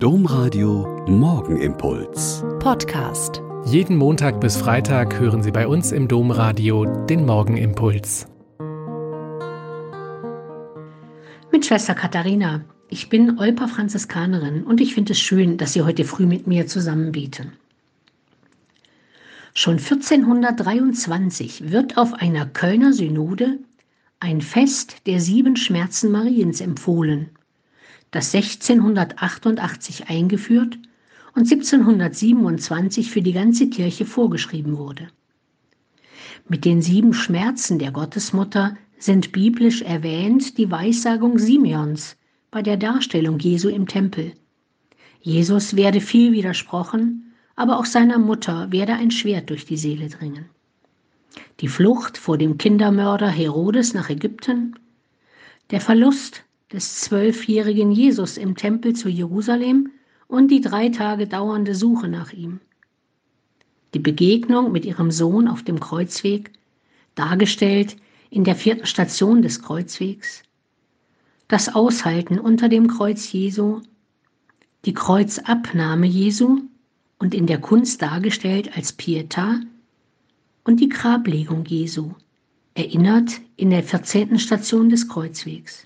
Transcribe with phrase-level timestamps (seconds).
[0.00, 2.44] Domradio Morgenimpuls.
[2.60, 3.42] Podcast.
[3.64, 8.28] Jeden Montag bis Freitag hören Sie bei uns im Domradio den Morgenimpuls.
[11.50, 12.64] Mit Schwester Katharina.
[12.88, 16.68] Ich bin Olpa Franziskanerin und ich finde es schön, dass Sie heute früh mit mir
[16.68, 17.54] zusammen beten.
[19.52, 23.58] Schon 1423 wird auf einer Kölner Synode
[24.20, 27.30] ein Fest der sieben Schmerzen Mariens empfohlen
[28.10, 30.78] das 1688 eingeführt
[31.34, 35.08] und 1727 für die ganze Kirche vorgeschrieben wurde.
[36.48, 42.16] Mit den sieben Schmerzen der Gottesmutter sind biblisch erwähnt die Weissagung Simeons
[42.50, 44.32] bei der Darstellung Jesu im Tempel.
[45.20, 50.46] Jesus werde viel widersprochen, aber auch seiner Mutter werde ein Schwert durch die Seele dringen.
[51.60, 54.74] Die Flucht vor dem Kindermörder Herodes nach Ägypten,
[55.70, 59.90] der Verlust des zwölfjährigen Jesus im Tempel zu Jerusalem
[60.26, 62.60] und die drei Tage dauernde Suche nach ihm.
[63.94, 66.52] Die Begegnung mit ihrem Sohn auf dem Kreuzweg,
[67.14, 67.96] dargestellt
[68.30, 70.42] in der vierten Station des Kreuzwegs,
[71.48, 73.80] das Aushalten unter dem Kreuz Jesu,
[74.84, 76.60] die Kreuzabnahme Jesu
[77.18, 79.60] und in der Kunst dargestellt als Pietà
[80.64, 82.12] und die Grablegung Jesu,
[82.74, 85.84] erinnert in der vierzehnten Station des Kreuzwegs.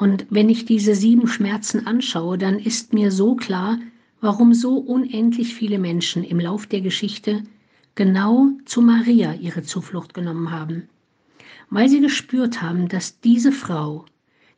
[0.00, 3.78] Und wenn ich diese sieben Schmerzen anschaue, dann ist mir so klar,
[4.22, 7.42] warum so unendlich viele Menschen im Lauf der Geschichte
[7.96, 10.88] genau zu Maria ihre Zuflucht genommen haben.
[11.68, 14.06] Weil sie gespürt haben, dass diese Frau,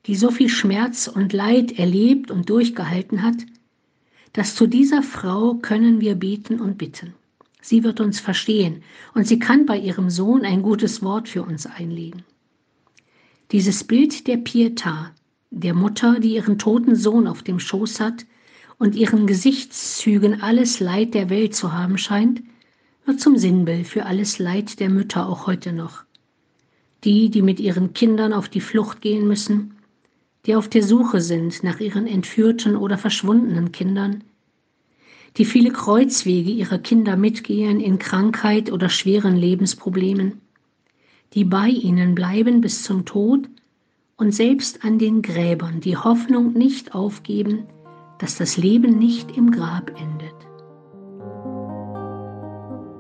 [0.07, 3.45] die so viel Schmerz und Leid erlebt und durchgehalten hat,
[4.35, 7.15] dass zu dieser Frau können wir beten und bitten.
[7.61, 11.67] Sie wird uns verstehen und sie kann bei ihrem Sohn ein gutes Wort für uns
[11.67, 12.23] einlegen.
[13.51, 15.11] Dieses Bild der Pietà,
[15.55, 18.25] der Mutter, die ihren toten Sohn auf dem Schoß hat
[18.79, 22.43] und ihren Gesichtszügen alles Leid der Welt zu haben scheint,
[23.05, 26.05] wird zum Sinnbild für alles Leid der Mütter auch heute noch.
[27.05, 29.77] Die, die mit ihren Kindern auf die Flucht gehen müssen,
[30.47, 34.25] die auf der Suche sind nach ihren entführten oder verschwundenen Kindern,
[35.37, 40.41] die viele Kreuzwege ihrer Kinder mitgehen in Krankheit oder schweren Lebensproblemen,
[41.35, 43.49] die bei ihnen bleiben bis zum Tod
[44.17, 47.67] und selbst an den Gräbern die Hoffnung nicht aufgeben,
[48.19, 50.35] dass das Leben nicht im Grab endet.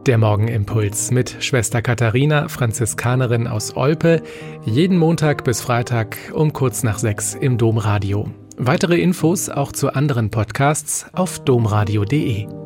[0.06, 4.22] Der Morgenimpuls mit Schwester Katharina, Franziskanerin aus Olpe,
[4.64, 8.28] jeden Montag bis Freitag um kurz nach sechs im Domradio.
[8.56, 12.61] Weitere Infos auch zu anderen Podcasts auf domradio.de.